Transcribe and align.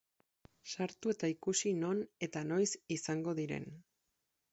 Sartu 0.69 1.11
eta 1.11 1.29
ikusi 1.33 1.73
non 1.81 2.01
eta 2.29 2.43
noiz 2.53 2.67
izango 2.97 3.37
diren. 3.41 3.69